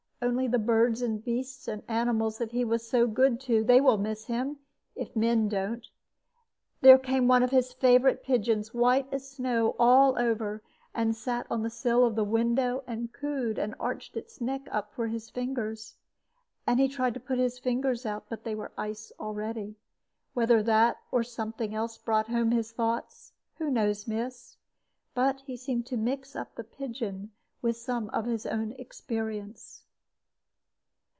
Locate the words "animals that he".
1.87-2.63